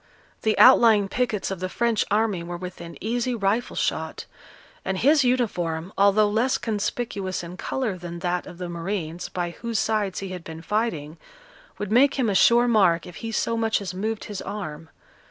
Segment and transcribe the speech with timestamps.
[0.41, 4.25] The outlying pickets of the French army were within easy rifle shot;
[4.83, 9.77] and his uniform, although less conspicuous in colour than that of the marines, by whose
[9.77, 11.17] sides he had been fighting,
[11.77, 14.89] would make him a sure mark if he so much as moved his arm.